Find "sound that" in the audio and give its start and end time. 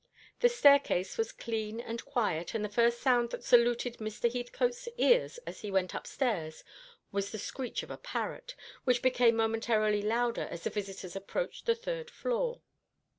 3.01-3.43